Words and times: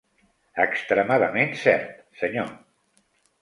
Extremadament 0.63 1.53
cert, 1.65 1.93
senyor. 2.23 2.51